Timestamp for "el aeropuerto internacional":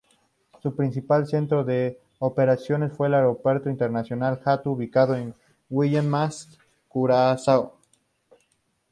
3.05-4.41